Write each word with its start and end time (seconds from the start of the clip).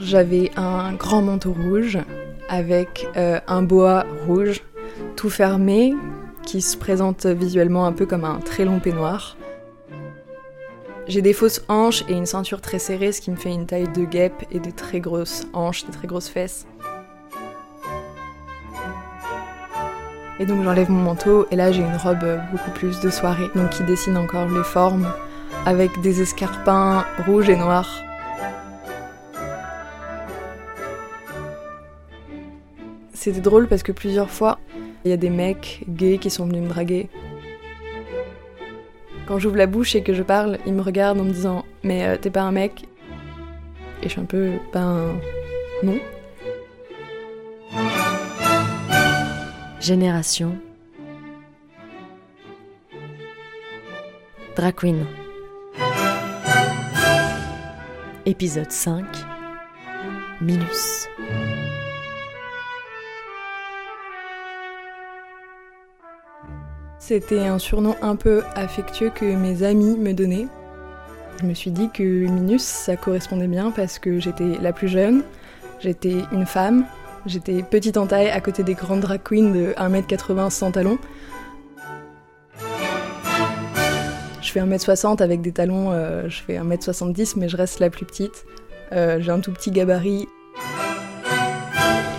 j'avais 0.00 0.50
un 0.56 0.92
grand 0.92 1.22
manteau 1.22 1.52
rouge 1.52 1.98
avec 2.48 3.08
euh, 3.16 3.40
un 3.46 3.62
boa 3.62 4.06
rouge 4.26 4.62
tout 5.16 5.30
fermé 5.30 5.94
qui 6.42 6.62
se 6.62 6.76
présente 6.76 7.26
visuellement 7.26 7.86
un 7.86 7.92
peu 7.92 8.06
comme 8.06 8.24
un 8.24 8.38
très 8.38 8.64
long 8.64 8.78
peignoir. 8.78 9.36
J'ai 11.06 11.22
des 11.22 11.32
fausses 11.32 11.62
hanches 11.68 12.04
et 12.08 12.12
une 12.12 12.26
ceinture 12.26 12.60
très 12.60 12.78
serrée, 12.78 13.12
ce 13.12 13.20
qui 13.20 13.30
me 13.30 13.36
fait 13.36 13.52
une 13.52 13.66
taille 13.66 13.88
de 13.88 14.04
guêpe 14.04 14.44
et 14.50 14.60
des 14.60 14.72
très 14.72 15.00
grosses 15.00 15.46
hanches, 15.52 15.84
des 15.84 15.92
très 15.92 16.06
grosses 16.06 16.28
fesses. 16.28 16.66
Et 20.40 20.46
donc 20.46 20.62
j'enlève 20.62 20.90
mon 20.90 21.02
manteau 21.02 21.46
et 21.50 21.56
là 21.56 21.72
j'ai 21.72 21.82
une 21.82 21.96
robe 21.96 22.40
beaucoup 22.52 22.70
plus 22.70 23.00
de 23.00 23.10
soirée, 23.10 23.48
donc 23.56 23.70
qui 23.70 23.82
dessine 23.82 24.16
encore 24.16 24.48
les 24.48 24.62
formes 24.62 25.08
avec 25.66 26.00
des 26.00 26.22
escarpins 26.22 27.04
rouges 27.26 27.48
et 27.48 27.56
noirs. 27.56 28.07
C'était 33.18 33.40
drôle 33.40 33.66
parce 33.66 33.82
que 33.82 33.90
plusieurs 33.90 34.30
fois, 34.30 34.60
il 35.04 35.10
y 35.10 35.12
a 35.12 35.16
des 35.16 35.28
mecs 35.28 35.82
gays 35.88 36.18
qui 36.18 36.30
sont 36.30 36.46
venus 36.46 36.62
me 36.62 36.68
draguer. 36.68 37.08
Quand 39.26 39.40
j'ouvre 39.40 39.56
la 39.56 39.66
bouche 39.66 39.96
et 39.96 40.04
que 40.04 40.14
je 40.14 40.22
parle, 40.22 40.58
ils 40.66 40.72
me 40.72 40.82
regardent 40.82 41.18
en 41.18 41.24
me 41.24 41.32
disant 41.32 41.64
Mais 41.82 42.06
euh, 42.06 42.16
t'es 42.16 42.30
pas 42.30 42.42
un 42.42 42.52
mec? 42.52 42.84
Et 44.02 44.04
je 44.04 44.10
suis 44.10 44.20
un 44.20 44.24
peu 44.24 44.52
Ben 44.72 45.16
non. 45.82 45.98
Génération 49.80 50.56
Drag 54.54 54.76
Queen 54.76 55.04
Épisode 58.26 58.70
5 58.70 59.04
Minus 60.40 61.08
C'était 67.08 67.46
un 67.46 67.58
surnom 67.58 67.96
un 68.02 68.16
peu 68.16 68.42
affectueux 68.54 69.08
que 69.08 69.24
mes 69.24 69.62
amis 69.62 69.96
me 69.96 70.12
donnaient. 70.12 70.46
Je 71.40 71.46
me 71.46 71.54
suis 71.54 71.70
dit 71.70 71.88
que 71.88 72.02
Minus, 72.02 72.60
ça 72.60 72.96
correspondait 72.96 73.46
bien 73.46 73.70
parce 73.70 73.98
que 73.98 74.20
j'étais 74.20 74.58
la 74.60 74.74
plus 74.74 74.88
jeune, 74.88 75.22
j'étais 75.80 76.16
une 76.32 76.44
femme, 76.44 76.84
j'étais 77.24 77.62
petite 77.62 77.96
en 77.96 78.06
taille 78.06 78.28
à 78.28 78.42
côté 78.42 78.62
des 78.62 78.74
grandes 78.74 79.00
drag 79.00 79.22
queens 79.24 79.54
de 79.54 79.72
1m80 79.78 80.50
sans 80.50 80.70
talons. 80.70 80.98
Je 84.42 84.52
fais 84.52 84.60
1m60 84.60 85.22
avec 85.22 85.40
des 85.40 85.52
talons, 85.52 85.92
euh, 85.92 86.28
je 86.28 86.42
fais 86.42 86.58
1m70 86.58 87.38
mais 87.38 87.48
je 87.48 87.56
reste 87.56 87.80
la 87.80 87.88
plus 87.88 88.04
petite. 88.04 88.44
Euh, 88.92 89.16
j'ai 89.18 89.30
un 89.30 89.40
tout 89.40 89.52
petit 89.52 89.70
gabarit. 89.70 90.28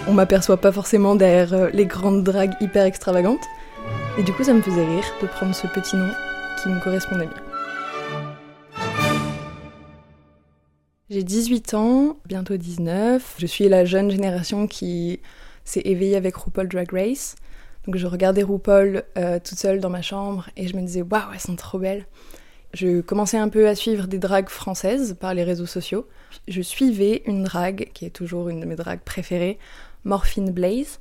On 0.08 0.14
m'aperçoit 0.14 0.58
pas 0.58 0.72
forcément 0.72 1.14
derrière 1.14 1.53
euh, 1.53 1.70
les 1.74 1.86
grandes 1.86 2.24
dragues 2.24 2.56
hyper 2.59 2.86
extravagantes. 2.86 3.46
Et 4.20 4.22
du 4.22 4.34
coup, 4.34 4.44
ça 4.44 4.53
me 4.53 4.62
faisait 4.62 4.86
rire 4.86 5.06
de 5.22 5.28
prendre 5.28 5.56
ce 5.56 5.66
petit 5.67 5.95
nom 5.95 6.12
qui 6.62 6.67
me 6.67 6.84
correspondait 6.84 7.28
bien. 7.28 7.42
J'ai 11.09 11.23
18 11.23 11.74
ans, 11.74 12.18
bientôt 12.25 12.57
19. 12.57 13.35
Je 13.38 13.46
suis 13.46 13.69
la 13.69 13.85
jeune 13.85 14.12
génération 14.12 14.68
qui 14.68 15.22
s'est 15.63 15.84
éveillée 15.85 16.18
avec 16.18 16.35
RuPaul 16.35 16.68
Drag 16.68 16.91
Race. 16.91 17.38
Donc 17.85 17.96
je 17.96 18.06
regardais 18.07 18.44
RuPaul 18.44 19.03
euh, 19.18 19.40
toute 19.40 19.57
seule 19.57 19.80
dans 19.80 19.90
ma 19.90 20.02
chambre 20.02 20.50
et 20.57 20.68
je 20.68 20.75
me 20.75 20.81
disais 20.81 21.01
waouh, 21.01 21.31
elles 21.34 21.40
sont 21.40 21.56
trop 21.56 21.80
belles. 21.80 22.06
Je 22.74 23.00
commençais 23.00 23.38
un 23.38 23.47
peu 23.47 23.69
à 23.69 23.74
suivre 23.74 24.06
des 24.06 24.19
dragues 24.19 24.50
françaises 24.50 25.16
par 25.18 25.34
les 25.34 25.46
réseaux 25.46 25.66
sociaux. 25.66 26.09
Je 26.50 26.62
suivais 26.62 27.24
une 27.25 27.44
drague 27.44 27.90
qui 27.94 28.03
est 28.03 28.09
toujours 28.09 28.50
une 28.50 28.59
de 28.59 28.66
mes 28.66 28.75
dragues 28.75 29.00
préférées, 29.00 29.59
Morphine 30.03 30.51
Blaze. 30.51 31.00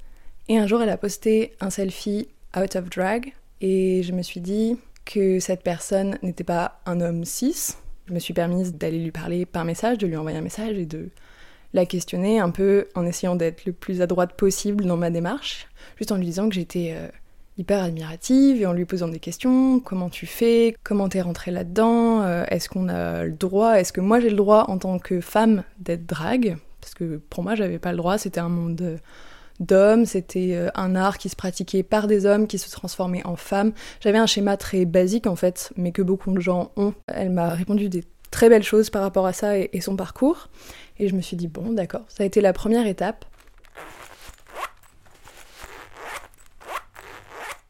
Et 0.49 0.56
un 0.56 0.69
jour, 0.69 0.81
elle 0.81 0.89
a 0.89 0.97
posté 0.97 1.56
un 1.61 1.71
selfie 1.71 2.29
out 2.63 2.77
of 2.77 2.91
drag. 2.91 3.33
Et 3.61 4.03
je 4.03 4.13
me 4.13 4.23
suis 4.23 4.41
dit 4.41 4.77
que 5.05 5.41
cette 5.41 5.63
personne 5.63 6.19
n'était 6.23 6.45
pas 6.45 6.81
un 6.87 7.01
homme 7.01 7.25
cis. 7.25 7.75
Je 8.07 8.15
me 8.15 8.19
suis 8.19 8.35
permise 8.35 8.75
d'aller 8.75 8.99
lui 8.99 9.11
parler 9.11 9.47
par 9.47 9.65
message, 9.65 9.99
de 9.99 10.07
lui 10.07 10.17
envoyer 10.17 10.39
un 10.39 10.43
message 10.43 10.77
et 10.77 10.87
de 10.87 11.09
la 11.75 11.87
questionner 11.87 12.41
un 12.41 12.51
peu 12.51 12.89
en 12.95 13.05
essayant 13.05 13.37
d'être 13.37 13.65
le 13.65 13.73
plus 13.73 14.01
à 14.01 14.07
droite 14.07 14.33
possible 14.35 14.85
dans 14.85 14.97
ma 14.97 15.11
démarche, 15.11 15.69
juste 15.97 16.13
en 16.13 16.17
lui 16.17 16.25
disant 16.25 16.49
que 16.49 16.55
j'étais 16.55 16.95
euh, 16.97 17.09
hyper 17.59 17.83
admirative 17.83 18.63
et 18.63 18.67
en 18.67 18.73
lui 18.73 18.87
posant 18.87 19.09
des 19.09 19.19
questions, 19.19 19.81
comment 19.81 20.09
tu 20.09 20.27
fais, 20.27 20.75
comment 20.83 21.09
t'es 21.09 21.21
rentrée 21.21 21.51
là-dedans, 21.51 22.23
euh, 22.23 22.45
est-ce 22.49 22.69
qu'on 22.69 22.89
a 22.89 23.25
le 23.25 23.33
droit, 23.33 23.79
est-ce 23.79 23.93
que 23.93 24.01
moi 24.01 24.21
j'ai 24.21 24.31
le 24.31 24.37
droit 24.37 24.65
en 24.69 24.79
tant 24.79 24.99
que 24.99 25.21
femme 25.21 25.63
d'être 25.79 26.07
drague, 26.07 26.57
parce 26.81 26.95
que 26.95 27.21
pour 27.29 27.43
moi 27.43 27.55
j'avais 27.55 27.79
pas 27.79 27.91
le 27.91 27.99
droit, 27.99 28.17
c'était 28.17 28.41
un 28.41 28.49
monde 28.49 28.81
euh, 28.81 28.97
d'hommes, 29.61 30.07
c'était 30.07 30.51
euh, 30.53 30.71
un 30.75 30.95
art 30.95 31.19
qui 31.19 31.29
se 31.29 31.37
pratiquait 31.37 31.83
par 31.83 32.07
des 32.07 32.27
hommes, 32.27 32.47
qui 32.47 32.59
se 32.59 32.71
transformait 32.71 33.25
en 33.27 33.37
femmes. 33.37 33.73
J'avais 34.01 34.19
un 34.19 34.27
schéma 34.27 34.57
très 34.57 34.85
basique 34.85 35.27
en 35.27 35.37
fait, 35.37 35.73
mais 35.77 35.93
que 35.93 36.03
beaucoup 36.03 36.31
de 36.33 36.41
gens 36.41 36.73
ont. 36.77 36.95
Elle 37.07 37.31
m'a 37.31 37.51
répondu 37.51 37.89
des 37.89 38.05
très 38.31 38.49
belles 38.49 38.63
choses 38.63 38.91
par 38.91 39.03
rapport 39.03 39.27
à 39.27 39.33
ça 39.33 39.59
et, 39.59 39.81
son 39.81 39.97
parcours. 39.97 40.49
Et 40.99 41.09
je 41.09 41.15
me 41.15 41.21
suis 41.21 41.37
dit, 41.37 41.49
bon, 41.49 41.73
d'accord, 41.73 42.05
ça 42.09 42.23
a 42.23 42.27
été 42.27 42.41
la 42.41 42.53
première 42.53 42.87
étape. 42.87 43.25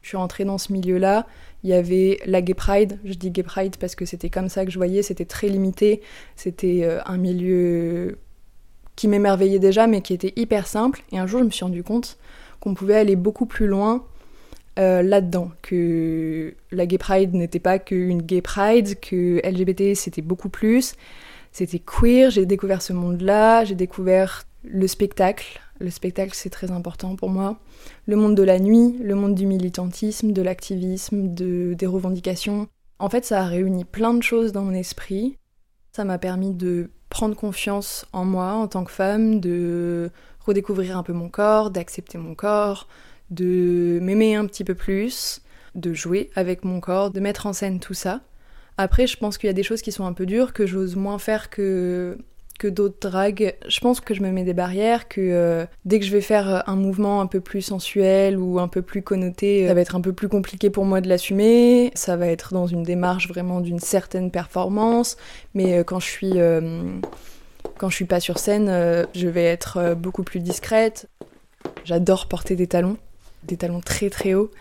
Je 0.01 0.09
suis 0.09 0.17
rentrée 0.17 0.43
dans 0.43 0.57
ce 0.57 0.73
milieu-là. 0.73 1.27
Il 1.63 1.69
y 1.69 1.73
avait 1.73 2.19
la 2.25 2.41
Gay 2.41 2.53
Pride. 2.53 2.99
Je 3.03 3.13
dis 3.13 3.29
Gay 3.31 3.43
Pride 3.43 3.75
parce 3.77 3.95
que 3.95 4.05
c'était 4.05 4.29
comme 4.29 4.49
ça 4.49 4.65
que 4.65 4.71
je 4.71 4.77
voyais. 4.77 5.03
C'était 5.03 5.25
très 5.25 5.49
limité. 5.49 6.01
C'était 6.35 6.81
euh, 6.83 6.99
un 7.05 7.17
milieu 7.17 8.17
qui 8.99 9.07
m'émerveillait 9.07 9.59
déjà, 9.59 9.87
mais 9.87 10.01
qui 10.01 10.13
était 10.13 10.33
hyper 10.35 10.67
simple. 10.67 11.03
Et 11.13 11.17
un 11.17 11.25
jour, 11.25 11.39
je 11.39 11.45
me 11.45 11.51
suis 11.51 11.63
rendu 11.63 11.83
compte 11.83 12.17
qu'on 12.59 12.73
pouvait 12.73 12.97
aller 12.97 13.15
beaucoup 13.15 13.45
plus 13.45 13.65
loin 13.65 14.03
euh, 14.77 15.01
là-dedans, 15.01 15.51
que 15.61 16.53
la 16.73 16.85
gay 16.85 16.97
pride 16.97 17.33
n'était 17.33 17.61
pas 17.61 17.79
qu'une 17.79 18.21
gay 18.21 18.41
pride, 18.41 18.99
que 18.99 19.39
LGBT 19.47 19.95
c'était 19.95 20.21
beaucoup 20.21 20.49
plus, 20.49 20.95
c'était 21.53 21.79
queer, 21.79 22.29
j'ai 22.29 22.45
découvert 22.45 22.81
ce 22.81 22.91
monde-là, 22.91 23.63
j'ai 23.63 23.75
découvert 23.75 24.43
le 24.65 24.85
spectacle, 24.85 25.61
le 25.79 25.91
spectacle 25.91 26.31
c'est 26.33 26.49
très 26.49 26.69
important 26.69 27.15
pour 27.15 27.29
moi, 27.29 27.57
le 28.05 28.17
monde 28.17 28.35
de 28.35 28.43
la 28.43 28.59
nuit, 28.59 28.97
le 29.01 29.15
monde 29.15 29.33
du 29.33 29.45
militantisme, 29.45 30.33
de 30.33 30.41
l'activisme, 30.41 31.33
de, 31.33 31.73
des 31.73 31.85
revendications. 31.85 32.67
En 32.99 33.07
fait 33.07 33.23
ça 33.23 33.43
a 33.43 33.45
réuni 33.45 33.85
plein 33.85 34.13
de 34.13 34.23
choses 34.23 34.51
dans 34.51 34.63
mon 34.63 34.73
esprit, 34.73 35.37
ça 35.91 36.03
m'a 36.03 36.17
permis 36.17 36.53
de 36.53 36.89
prendre 37.09 37.35
confiance 37.35 38.05
en 38.13 38.25
moi 38.25 38.53
en 38.53 38.67
tant 38.67 38.83
que 38.83 38.91
femme, 38.91 39.39
de 39.39 40.11
redécouvrir 40.45 40.97
un 40.97 41.03
peu 41.03 41.13
mon 41.13 41.29
corps, 41.29 41.71
d'accepter 41.71 42.17
mon 42.17 42.35
corps, 42.35 42.87
de 43.29 43.99
m'aimer 44.01 44.35
un 44.35 44.45
petit 44.45 44.63
peu 44.63 44.75
plus, 44.75 45.41
de 45.75 45.93
jouer 45.93 46.29
avec 46.35 46.63
mon 46.63 46.79
corps, 46.79 47.11
de 47.11 47.19
mettre 47.19 47.45
en 47.45 47.53
scène 47.53 47.79
tout 47.79 47.93
ça. 47.93 48.21
Après, 48.77 49.07
je 49.07 49.17
pense 49.17 49.37
qu'il 49.37 49.47
y 49.47 49.49
a 49.49 49.53
des 49.53 49.63
choses 49.63 49.81
qui 49.81 49.91
sont 49.91 50.05
un 50.05 50.13
peu 50.13 50.25
dures, 50.25 50.53
que 50.53 50.65
j'ose 50.65 50.95
moins 50.95 51.19
faire 51.19 51.49
que 51.49 52.17
que 52.59 52.67
d'autres 52.67 53.09
dragues. 53.09 53.55
Je 53.67 53.79
pense 53.79 54.01
que 54.01 54.13
je 54.13 54.21
me 54.21 54.29
mets 54.29 54.43
des 54.43 54.53
barrières, 54.53 55.07
que 55.07 55.21
euh, 55.21 55.65
dès 55.85 55.99
que 55.99 56.05
je 56.05 56.11
vais 56.11 56.21
faire 56.21 56.53
euh, 56.53 56.59
un 56.67 56.75
mouvement 56.75 57.21
un 57.21 57.25
peu 57.25 57.39
plus 57.39 57.63
sensuel 57.63 58.37
ou 58.37 58.59
un 58.59 58.67
peu 58.67 58.83
plus 58.83 59.01
connoté, 59.01 59.65
ça 59.67 59.73
va 59.73 59.81
être 59.81 59.95
un 59.95 60.01
peu 60.01 60.13
plus 60.13 60.27
compliqué 60.27 60.69
pour 60.69 60.85
moi 60.85 61.01
de 61.01 61.07
l'assumer. 61.07 61.91
Ça 61.95 62.17
va 62.17 62.27
être 62.27 62.53
dans 62.53 62.67
une 62.67 62.83
démarche 62.83 63.27
vraiment 63.27 63.61
d'une 63.61 63.79
certaine 63.79 64.29
performance. 64.29 65.17
Mais 65.55 65.79
euh, 65.79 65.83
quand 65.83 65.99
je 65.99 66.07
suis 66.07 66.33
quand 67.77 67.89
je 67.89 67.95
suis 67.95 68.05
pas 68.05 68.19
sur 68.19 68.39
scène, 68.39 68.67
je 69.15 69.27
vais 69.27 69.45
être 69.45 69.95
beaucoup 69.95 70.23
plus 70.23 70.41
discrète. 70.41 71.07
J'adore 71.85 72.27
porter 72.27 72.57
des 72.57 72.67
talons, 72.67 72.97
des 73.43 73.55
talons 73.55 73.79
très 73.79 74.09
très 74.09 74.33
hauts. 74.33 74.51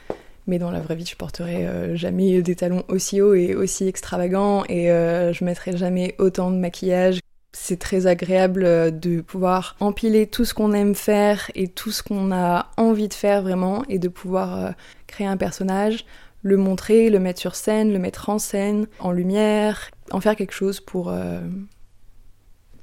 Mais 0.47 0.59
dans 0.59 0.71
la 0.71 0.81
vraie 0.81 0.95
vie, 0.95 1.05
je 1.05 1.17
porterai 1.17 1.97
jamais 1.97 2.43
des 2.43 2.55
talons 2.55 2.85
aussi 2.89 3.21
hauts 3.21 3.35
et 3.35 3.57
aussi 3.57 3.89
extravagants 3.89 4.65
et 4.69 4.87
je 4.87 5.45
mettrai 5.45 5.77
jamais 5.77 6.15
autant 6.19 6.53
de 6.53 6.57
maquillage 6.57 7.19
c'est 7.61 7.79
très 7.79 8.07
agréable 8.07 8.65
euh, 8.65 8.91
de 8.91 9.21
pouvoir 9.21 9.77
empiler 9.81 10.27
tout 10.27 10.45
ce 10.45 10.55
qu'on 10.55 10.73
aime 10.73 10.95
faire 10.95 11.51
et 11.55 11.69
tout 11.69 11.91
ce 11.91 12.03
qu'on 12.03 12.33
a 12.33 12.71
envie 12.77 13.09
de 13.09 13.15
faire 13.15 13.43
vraiment 13.43 13.85
et 13.89 13.99
de 13.99 14.09
pouvoir 14.09 14.57
euh, 14.57 14.71
créer 15.07 15.27
un 15.27 15.37
personnage, 15.37 16.07
le 16.43 16.57
montrer, 16.57 17.11
le 17.11 17.19
mettre 17.19 17.41
sur 17.41 17.57
scène, 17.57 17.93
le 17.93 17.99
mettre 17.99 18.31
en 18.31 18.39
scène, 18.39 18.87
en 19.01 19.11
lumière, 19.11 19.91
en 20.13 20.21
faire 20.21 20.37
quelque 20.37 20.55
chose 20.55 20.81
pour, 20.81 21.11
euh, 21.11 21.41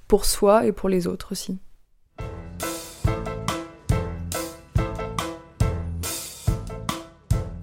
pour 0.07 0.25
soi 0.25 0.65
et 0.65 0.71
pour 0.71 0.89
les 0.89 1.07
autres 1.07 1.31
aussi. 1.31 1.57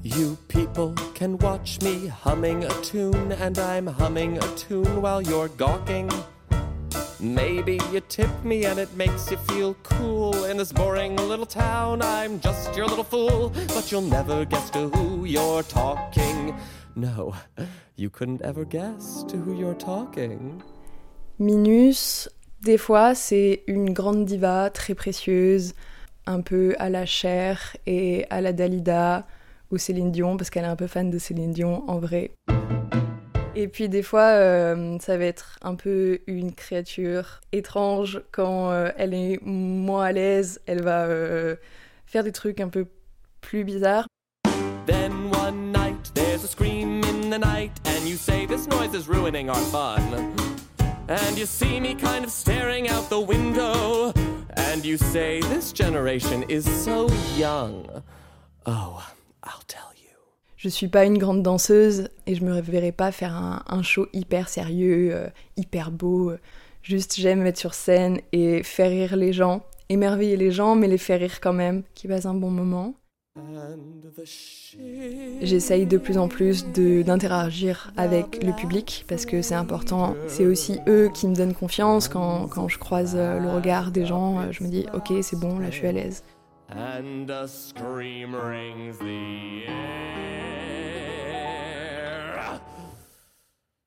You 0.02 0.36
people 0.48 0.94
can 1.14 1.38
watch 1.40 1.80
me 1.82 2.10
humming 2.24 2.64
a 2.64 2.74
tune, 2.82 3.32
and 3.40 3.56
I'm 3.58 3.86
humming 3.86 4.36
a 4.38 4.46
tune 4.56 5.00
while 5.00 5.22
you're 5.22 5.48
gawking. 5.56 6.10
Maybe 7.22 7.78
you 7.92 8.00
tip 8.08 8.44
me 8.44 8.66
and 8.66 8.78
it 8.78 8.94
makes 8.96 9.30
you 9.30 9.38
feel 9.48 9.74
cool. 9.84 10.44
In 10.44 10.56
this 10.56 10.72
boring 10.72 11.16
little 11.16 11.46
town, 11.46 12.02
I'm 12.02 12.40
just 12.40 12.76
your 12.76 12.86
little 12.86 13.04
fool. 13.04 13.52
But 13.68 13.90
you'll 13.90 14.02
never 14.02 14.44
guess 14.44 14.68
to 14.70 14.88
who 14.88 15.24
you're 15.24 15.62
talking. 15.62 16.54
No, 16.96 17.34
you 17.96 18.10
couldn't 18.10 18.42
ever 18.42 18.64
guess 18.64 19.24
to 19.28 19.36
who 19.36 19.54
you're 19.56 19.78
talking. 19.78 20.62
Minus, 21.38 22.28
Des 22.62 22.78
fois, 22.78 23.16
c'est 23.16 23.64
une 23.66 23.92
grande 23.92 24.24
diva 24.24 24.70
très 24.70 24.94
précieuse, 24.94 25.74
un 26.26 26.42
peu 26.42 26.76
à 26.78 26.90
la 26.90 27.06
Cher 27.06 27.76
et 27.86 28.24
à 28.30 28.40
la 28.40 28.52
Dalida 28.52 29.26
ou 29.72 29.78
Céline 29.78 30.12
Dion, 30.12 30.36
parce 30.36 30.48
qu'elle 30.48 30.64
est 30.64 30.68
un 30.68 30.76
peu 30.76 30.86
fan 30.86 31.10
de 31.10 31.18
Céline 31.18 31.50
Dion 31.50 31.82
en 31.88 31.98
vrai. 31.98 32.30
Et 33.54 33.68
puis 33.68 33.88
des 33.90 34.02
fois, 34.02 34.28
euh, 34.28 34.98
ça 35.00 35.18
va 35.18 35.24
être 35.24 35.58
un 35.60 35.74
peu 35.74 36.20
une 36.26 36.54
créature 36.54 37.40
étrange 37.52 38.22
quand 38.32 38.70
euh, 38.70 38.90
elle 38.96 39.12
est 39.12 39.38
moins 39.42 40.06
à 40.06 40.12
l'aise, 40.12 40.60
elle 40.66 40.82
va 40.82 41.04
euh, 41.04 41.56
faire 42.06 42.24
des 42.24 42.32
trucs 42.32 42.60
un 42.60 42.68
peu 42.68 42.86
plus 43.42 43.64
bizarres. 43.64 44.06
Then 44.86 45.12
one 45.34 45.70
night, 45.70 46.12
there's 46.14 46.44
a 46.44 46.48
scream 46.48 47.02
in 47.04 47.30
the 47.30 47.38
night, 47.38 47.72
and 47.84 48.08
you 48.08 48.16
say 48.16 48.46
this 48.46 48.66
noise 48.68 48.94
is 48.94 49.06
ruining 49.06 49.50
our 49.50 49.62
fun. 49.70 50.00
And 51.08 51.36
you 51.36 51.44
see 51.44 51.78
me 51.78 51.94
kind 51.94 52.24
of 52.24 52.30
staring 52.30 52.88
out 52.88 53.10
the 53.10 53.20
window, 53.20 54.12
and 54.56 54.82
you 54.82 54.96
say 54.96 55.40
this 55.42 55.72
generation 55.72 56.42
is 56.48 56.64
so 56.64 57.08
young. 57.36 58.02
Oh, 58.64 59.06
I'll 59.44 59.62
tell 59.68 59.90
you. 59.90 59.91
Je 60.62 60.68
suis 60.68 60.86
pas 60.86 61.04
une 61.06 61.18
grande 61.18 61.42
danseuse 61.42 62.08
et 62.28 62.36
je 62.36 62.44
me 62.44 62.60
verrai 62.60 62.92
pas 62.92 63.10
faire 63.10 63.34
un, 63.34 63.82
show 63.82 64.06
hyper 64.12 64.48
sérieux, 64.48 65.10
euh, 65.12 65.26
hyper 65.56 65.90
beau. 65.90 66.34
Juste 66.84 67.16
j'aime 67.16 67.44
être 67.46 67.58
sur 67.58 67.74
scène 67.74 68.20
et 68.30 68.62
faire 68.62 68.90
rire 68.90 69.16
les 69.16 69.32
gens, 69.32 69.64
émerveiller 69.88 70.36
les 70.36 70.52
gens, 70.52 70.76
mais 70.76 70.86
les 70.86 70.98
faire 70.98 71.18
rire 71.18 71.40
quand 71.40 71.52
même, 71.52 71.82
qu'ils 71.94 72.10
passent 72.10 72.26
un 72.26 72.34
bon 72.34 72.50
moment. 72.50 72.94
J'essaye 75.40 75.84
de 75.84 75.98
plus 75.98 76.16
en 76.16 76.28
plus 76.28 76.64
d'interagir 76.68 77.92
avec 77.96 78.44
le 78.44 78.52
public 78.52 79.04
parce 79.08 79.26
que 79.26 79.42
c'est 79.42 79.56
important. 79.56 80.14
C'est 80.28 80.46
aussi 80.46 80.78
eux 80.86 81.10
qui 81.12 81.26
me 81.26 81.34
donnent 81.34 81.54
confiance 81.54 82.06
quand, 82.06 82.46
quand, 82.46 82.68
je 82.68 82.78
croise 82.78 83.16
euh, 83.16 83.40
le 83.40 83.50
regard 83.50 83.90
des 83.90 84.06
gens. 84.06 84.38
Euh, 84.38 84.52
je 84.52 84.62
me 84.62 84.68
dis 84.68 84.86
ok 84.94 85.12
c'est 85.22 85.40
bon, 85.40 85.58
là 85.58 85.70
je 85.70 85.76
suis 85.78 85.88
à 85.88 85.92
l'aise. 85.92 86.22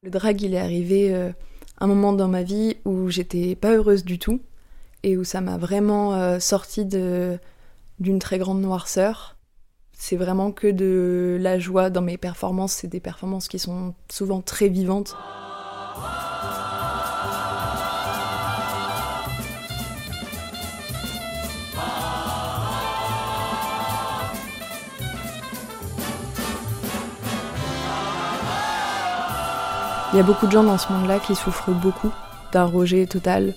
Le 0.05 0.11
drag, 0.11 0.39
il 0.43 0.53
est 0.53 0.59
arrivé 0.59 1.11
euh, 1.15 1.31
un 1.79 1.87
moment 1.87 2.13
dans 2.13 2.27
ma 2.27 2.43
vie 2.43 2.77
où 2.85 3.09
j'étais 3.09 3.55
pas 3.55 3.73
heureuse 3.73 4.05
du 4.05 4.19
tout 4.19 4.39
et 5.01 5.17
où 5.17 5.23
ça 5.23 5.41
m'a 5.41 5.57
vraiment 5.57 6.13
euh, 6.13 6.37
sorti 6.37 6.85
d'une 6.85 8.19
très 8.19 8.37
grande 8.37 8.61
noirceur. 8.61 9.35
C'est 9.93 10.15
vraiment 10.15 10.51
que 10.51 10.67
de 10.67 11.39
la 11.41 11.57
joie 11.57 11.89
dans 11.89 12.03
mes 12.03 12.19
performances, 12.19 12.73
c'est 12.73 12.87
des 12.87 12.99
performances 12.99 13.47
qui 13.47 13.57
sont 13.57 13.95
souvent 14.11 14.41
très 14.41 14.67
vivantes. 14.67 15.15
Il 30.15 30.19
y 30.19 30.21
a 30.21 30.23
beaucoup 30.23 30.47
de 30.47 30.51
gens 30.53 30.63
dans 30.63 30.77
ce 30.77 30.93
monde-là 30.93 31.19
qui 31.19 31.35
souffrent 31.35 31.71
beaucoup 31.71 32.09
d'un 32.53 32.63
rejet 32.63 33.05
total 33.05 33.53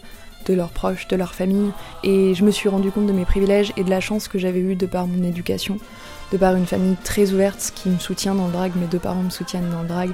de 0.46 0.54
leurs 0.54 0.70
proches, 0.70 1.06
de 1.06 1.14
leur 1.14 1.32
famille. 1.32 1.70
Et 2.02 2.34
je 2.34 2.44
me 2.44 2.50
suis 2.50 2.68
rendu 2.68 2.90
compte 2.90 3.06
de 3.06 3.12
mes 3.12 3.24
privilèges 3.24 3.72
et 3.76 3.84
de 3.84 3.90
la 3.90 4.00
chance 4.00 4.26
que 4.26 4.40
j'avais 4.40 4.58
eue 4.58 4.74
de 4.74 4.86
par 4.86 5.06
mon 5.06 5.22
éducation, 5.22 5.78
de 6.32 6.36
par 6.36 6.56
une 6.56 6.66
famille 6.66 6.96
très 7.04 7.30
ouverte 7.30 7.70
qui 7.76 7.88
me 7.88 8.00
soutient 8.00 8.34
dans 8.34 8.48
le 8.48 8.52
drag, 8.52 8.72
mes 8.74 8.86
deux 8.86 8.98
parents 8.98 9.22
me 9.22 9.30
soutiennent 9.30 9.70
dans 9.70 9.82
le 9.82 9.86
drag. 9.86 10.10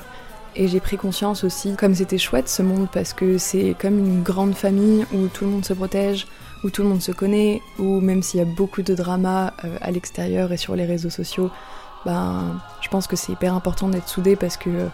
Et 0.55 0.69
j'ai 0.69 0.81
pris 0.81 0.99
conscience 0.99 1.45
aussi, 1.45 1.77
comme 1.77 1.95
c'était 1.95 2.19
chouette 2.19 2.51
ce 2.51 2.61
monde, 2.61 2.89
parce 2.93 3.15
que 3.15 3.39
c'est 3.39 3.75
comme 3.81 3.99
une 3.99 4.23
grande 4.23 4.55
famille 4.55 5.07
où 5.15 5.29
tout 5.29 5.47
le 5.47 5.51
monde 5.51 5.65
se 5.65 5.73
protège, 5.73 6.27
où 6.63 6.69
tout 6.69 6.83
le 6.83 6.91
monde 6.91 7.01
se 7.01 7.13
connaît, 7.13 7.63
où 7.79 8.03
même 8.03 8.23
s'il 8.23 8.41
y 8.41 8.43
a 8.43 8.47
beaucoup 8.47 8.83
de 8.83 8.95
drama 8.95 9.55
euh, 9.65 9.79
à 9.81 9.91
l'extérieur 9.91 10.53
et 10.53 10.59
sur 10.59 10.77
les 10.77 10.85
réseaux 10.85 11.09
sociaux, 11.09 11.51
ben, 12.05 12.61
je 12.83 12.89
pense 12.91 13.07
que 13.07 13.17
c'est 13.17 13.33
hyper 13.33 13.55
important 13.55 13.89
d'être 13.89 14.09
soudé 14.09 14.37
parce 14.37 14.59
que 14.59 14.91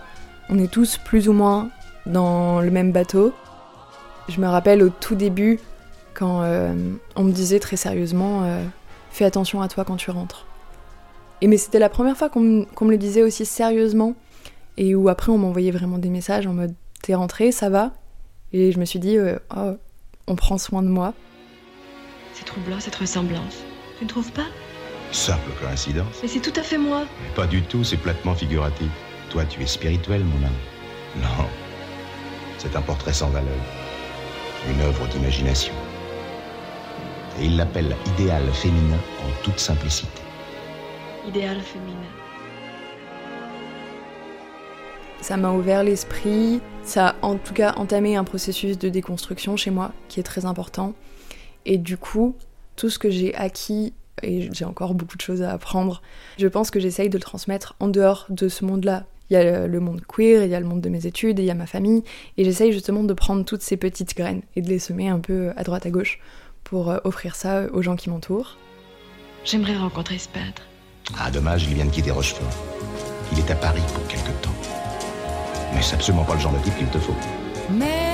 on 0.51 0.59
est 0.59 0.71
tous 0.71 0.99
plus 0.99 1.29
ou 1.29 1.33
moins 1.33 1.71
dans 2.07 2.61
le 2.61 2.71
même 2.71 2.93
bateau. 2.93 3.33
Je 4.29 4.41
me 4.41 4.47
rappelle 4.47 4.83
au 4.83 4.91
tout 4.91 5.15
début, 5.15 5.61
quand 6.15 6.43
euh, 6.43 6.75
on 7.17 7.25
me 7.25 7.33
disait 7.33 7.61
très 7.61 7.77
sérieusement 7.77 8.43
euh, 8.45 8.63
Fais 9.13 9.25
attention 9.25 9.61
à 9.61 9.67
toi 9.67 9.85
quand 9.85 9.97
tu 9.97 10.13
rentres. 10.13 10.47
Et 11.41 11.49
mais 11.49 11.57
c'était 11.57 11.81
la 11.81 11.89
première 11.89 12.17
fois 12.17 12.29
qu'on 12.29 12.41
me 12.43 12.91
le 12.91 12.97
disait 12.97 13.25
aussi 13.25 13.45
sérieusement, 13.45 14.15
et 14.77 14.95
où 14.95 15.09
après 15.09 15.33
on 15.33 15.39
m'envoyait 15.39 15.73
vraiment 15.73 15.99
des 15.99 16.11
messages 16.11 16.47
en 16.47 16.53
mode 16.53 16.75
T'es 17.03 17.15
rentré, 17.15 17.51
ça 17.51 17.71
va 17.71 17.93
Et 18.53 18.73
je 18.73 18.79
me 18.79 18.85
suis 18.85 18.99
dit 18.99 19.17
euh, 19.17 19.37
Oh, 19.57 19.73
on 20.27 20.37
prend 20.37 20.59
soin 20.59 20.83
de 20.83 20.89
moi. 20.89 21.15
C'est 22.35 22.45
troublant 22.45 22.79
cette 22.79 22.95
ressemblance. 22.95 23.65
Tu 23.99 24.05
ne 24.05 24.09
trouves 24.09 24.31
pas? 24.33 24.47
Simple 25.11 25.51
coïncidence. 25.61 26.21
Mais 26.23 26.29
c'est 26.29 26.41
tout 26.41 26.53
à 26.55 26.63
fait 26.63 26.79
moi. 26.79 27.03
pas 27.35 27.49
du 27.49 27.63
tout, 27.63 27.83
c'est 27.83 27.97
platement 27.97 28.35
figuratif. 28.35 28.91
Toi, 29.31 29.45
tu 29.45 29.63
es 29.63 29.67
spirituel, 29.67 30.25
mon 30.25 30.45
âme. 30.45 30.53
Non, 31.23 31.47
c'est 32.59 32.75
un 32.75 32.83
portrait 32.83 33.13
sans 33.13 33.31
valeur, 33.31 33.55
une 34.69 34.81
œuvre 34.81 35.07
d'imagination. 35.09 35.73
Et 37.39 37.45
il 37.45 37.57
l'appelle 37.57 37.95
idéal 38.15 38.43
féminin 38.53 38.99
en 39.21 39.45
toute 39.45 39.61
simplicité. 39.61 40.21
Idéal 41.29 41.61
féminin. 41.61 41.97
Ça 45.21 45.37
m'a 45.37 45.53
ouvert 45.53 45.85
l'esprit, 45.85 46.61
ça 46.83 47.09
a 47.09 47.15
en 47.23 47.37
tout 47.37 47.55
cas 47.55 47.75
entamé 47.77 48.17
un 48.17 48.25
processus 48.25 48.79
de 48.79 48.89
déconstruction 48.89 49.57
chez 49.57 49.71
moi 49.71 49.93
qui 50.09 50.19
est 50.19 50.25
très 50.25 50.45
important. 50.45 50.95
Et 51.67 51.79
du 51.79 51.97
coup, 51.97 52.35
tout 52.75 52.91
ce 52.91 52.99
que 52.99 53.11
j'ai 53.11 53.35
acquis 53.35 53.93
et 54.23 54.49
j'ai 54.53 54.65
encore 54.65 54.95
beaucoup 54.95 55.17
de 55.17 55.23
choses 55.23 55.43
à 55.43 55.53
apprendre. 55.53 56.03
Je 56.39 56.47
pense 56.47 56.71
que 56.71 56.81
j'essaye 56.81 57.09
de 57.09 57.17
le 57.17 57.23
transmettre 57.23 57.75
en 57.81 57.89
dehors 57.89 58.27
de 58.29 58.49
ce 58.49 58.65
monde-là. 58.65 59.05
Il 59.31 59.35
y 59.35 59.37
a 59.37 59.67
le 59.67 59.81
monde 59.81 60.03
queer, 60.07 60.45
il 60.45 60.51
y 60.51 60.55
a 60.55 60.61
le 60.61 60.67
monde 60.67 60.81
de 60.81 60.89
mes 60.89 61.07
études, 61.07 61.39
et 61.39 61.43
il 61.43 61.47
y 61.47 61.51
a 61.51 61.55
ma 61.55 61.67
famille, 61.67 62.03
et 62.37 62.45
j'essaye 62.45 62.73
justement 62.73 63.05
de 63.05 63.15
prendre 63.15 63.45
toutes 63.45 63.63
ces 63.63 63.77
petites 63.77 64.17
graines 64.17 64.43
et 64.57 64.63
de 64.63 64.69
les 64.69 64.81
semer 64.81 65.09
un 65.09 65.21
peu 65.21 65.53
à 65.57 65.63
droite 65.63 65.87
à 65.87 65.91
gauche 65.91 66.19
pour 66.65 66.91
euh, 66.91 66.99
offrir 67.05 67.37
ça 67.37 67.67
aux 67.73 67.83
gens 67.83 67.97
qui 67.97 68.11
m'entourent. 68.11 68.57
J'aimerais 69.45 69.77
rencontrer 69.77 70.19
ce 70.19 70.29
peintre. 70.29 70.63
Ah, 71.19 71.31
dommage, 71.31 71.65
il 71.65 71.75
vient 71.75 71.87
de 71.87 71.91
quitter 71.91 72.11
Rochefort. 72.11 72.53
Il 73.33 73.39
est 73.39 73.51
à 73.51 73.55
Paris 73.55 73.83
pour 73.95 74.07
quelque 74.07 74.31
temps. 74.43 74.55
Mais 75.75 75.83
c'est 75.83 75.95
absolument 75.95 76.25
pas 76.25 76.35
le 76.35 76.41
genre 76.41 76.53
de 76.53 76.63
type 76.65 76.77
qu'il 76.77 76.89
te 76.89 76.99
faut. 76.99 77.15
Mais 77.71 78.10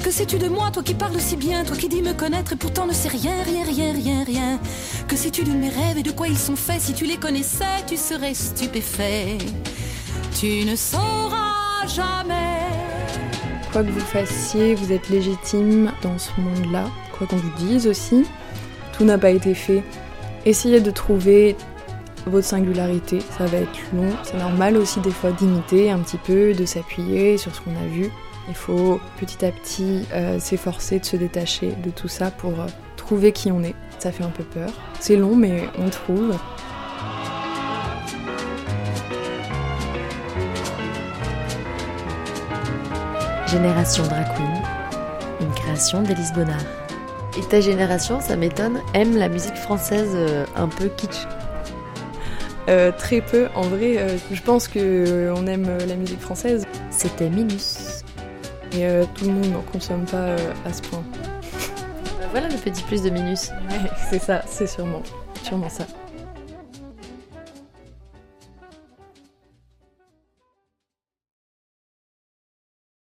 que 0.00 0.10
sais-tu 0.10 0.38
de 0.38 0.48
moi, 0.48 0.70
toi 0.70 0.82
qui 0.82 0.94
parles 0.94 1.20
si 1.20 1.36
bien, 1.36 1.64
toi 1.64 1.76
qui 1.76 1.88
dis 1.88 2.02
me 2.02 2.12
connaître 2.12 2.52
et 2.52 2.56
pourtant 2.56 2.86
ne 2.86 2.92
sais 2.92 3.08
rien, 3.08 3.32
rien, 3.44 3.64
rien, 3.64 3.92
rien, 3.92 4.24
rien. 4.24 4.60
Que 5.08 5.16
sais-tu 5.16 5.44
de 5.44 5.52
mes 5.52 5.68
rêves 5.68 5.98
et 5.98 6.02
de 6.02 6.12
quoi 6.12 6.28
ils 6.28 6.38
sont 6.38 6.56
faits? 6.56 6.80
Si 6.80 6.94
tu 6.94 7.04
les 7.04 7.16
connaissais, 7.16 7.84
tu 7.86 7.96
serais 7.96 8.34
stupéfait. 8.34 9.38
Tu 10.38 10.64
ne 10.64 10.76
sauras 10.76 11.86
jamais. 11.86 12.60
Quoi 13.72 13.82
que 13.82 13.90
vous 13.90 14.00
fassiez, 14.00 14.74
vous 14.74 14.92
êtes 14.92 15.08
légitime 15.08 15.92
dans 16.02 16.18
ce 16.18 16.30
monde-là. 16.40 16.84
Quoi 17.16 17.26
qu'on 17.26 17.36
vous 17.36 17.52
dise 17.58 17.86
aussi, 17.86 18.24
tout 18.96 19.04
n'a 19.04 19.18
pas 19.18 19.30
été 19.30 19.54
fait. 19.54 19.82
Essayez 20.46 20.80
de 20.80 20.90
trouver 20.90 21.56
votre 22.26 22.46
singularité, 22.46 23.18
ça 23.36 23.46
va 23.46 23.58
être 23.58 23.78
long, 23.92 24.10
c'est 24.22 24.38
normal 24.38 24.76
aussi 24.76 25.00
des 25.00 25.10
fois 25.10 25.32
d'imiter 25.32 25.90
un 25.90 25.98
petit 25.98 26.18
peu, 26.18 26.54
de 26.54 26.64
s'appuyer 26.64 27.36
sur 27.36 27.54
ce 27.54 27.60
qu'on 27.60 27.72
a 27.72 27.86
vu. 27.88 28.10
Il 28.48 28.54
faut 28.54 29.00
petit 29.18 29.44
à 29.44 29.52
petit 29.52 30.04
euh, 30.12 30.38
s'efforcer 30.40 30.98
de 30.98 31.04
se 31.04 31.16
détacher 31.16 31.72
de 31.84 31.90
tout 31.90 32.08
ça 32.08 32.30
pour 32.30 32.60
euh, 32.60 32.66
trouver 32.96 33.32
qui 33.32 33.52
on 33.52 33.62
est. 33.62 33.74
Ça 33.98 34.10
fait 34.10 34.24
un 34.24 34.30
peu 34.30 34.42
peur. 34.42 34.70
C'est 34.98 35.16
long, 35.16 35.36
mais 35.36 35.68
on 35.78 35.88
trouve. 35.90 36.36
Génération 43.46 44.04
Drag 44.04 44.26
une 45.40 45.50
création 45.54 46.02
d'Élise 46.02 46.32
Bonnard. 46.32 46.56
Et 47.38 47.42
ta 47.48 47.60
génération, 47.60 48.20
ça 48.20 48.36
m'étonne, 48.36 48.80
aime 48.94 49.16
la 49.16 49.28
musique 49.28 49.56
française 49.56 50.12
euh, 50.14 50.44
un 50.56 50.68
peu 50.68 50.88
kitsch. 50.88 51.26
très 52.98 53.20
peu, 53.20 53.48
en 53.54 53.62
vrai, 53.62 54.18
je 54.32 54.42
pense 54.42 54.68
qu'on 54.68 55.46
aime 55.46 55.68
la 55.86 55.96
musique 55.96 56.20
française. 56.20 56.66
C'était 56.90 57.28
Minus. 57.28 58.02
Et 58.74 58.86
euh, 58.86 59.04
tout 59.14 59.26
le 59.26 59.32
monde 59.32 59.46
n'en 59.46 59.60
consomme 59.60 60.04
pas 60.04 60.16
euh, 60.16 60.52
à 60.64 60.72
ce 60.72 60.82
point. 60.82 61.02
Voilà 62.30 62.48
le 62.48 62.56
petit 62.56 62.82
plus 62.82 63.02
de 63.02 63.10
Minus. 63.10 63.50
Ouais, 63.70 63.90
c'est 64.10 64.18
ça, 64.18 64.42
c'est 64.46 64.66
sûrement, 64.66 65.02
sûrement 65.42 65.68
ça. 65.68 65.84